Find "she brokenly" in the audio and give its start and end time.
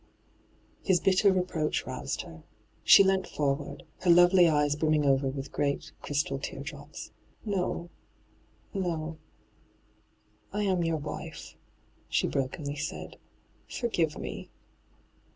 12.09-12.77